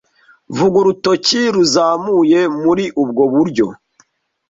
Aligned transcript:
Vuga 0.57 0.75
urutoki 0.81 1.39
ruzamuye 1.55 2.39
muri 2.63 2.85
ubwo 3.03 3.23
buryo 3.33 3.65